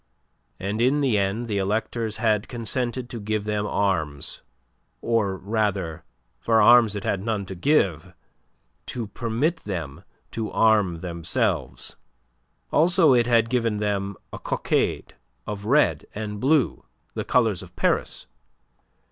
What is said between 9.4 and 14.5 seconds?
them to arm themselves. Also it had given them a